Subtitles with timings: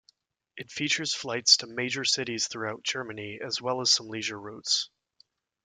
[0.57, 4.89] It features flights to major cities throughout Germany as well as some leisure routes.